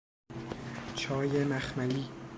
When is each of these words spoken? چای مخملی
چای 0.95 1.43
مخملی 1.43 2.09